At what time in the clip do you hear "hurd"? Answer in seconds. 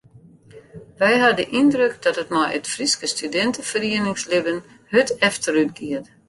4.91-5.09